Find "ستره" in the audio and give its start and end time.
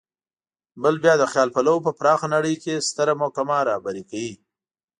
2.89-3.13